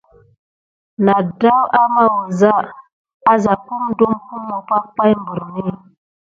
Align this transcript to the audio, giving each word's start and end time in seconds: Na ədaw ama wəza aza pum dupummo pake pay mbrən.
Na 1.03 1.13
ədaw 1.23 1.61
ama 1.81 2.03
wəza 2.15 2.53
aza 3.33 3.53
pum 3.65 3.83
dupummo 3.97 4.57
pake 4.69 4.89
pay 4.97 5.13
mbrən. 5.21 5.75